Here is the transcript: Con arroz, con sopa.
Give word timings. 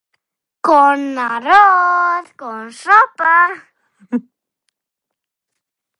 Con 0.67 0.99
arroz, 1.33 2.27
con 2.41 2.61
sopa. 2.81 3.37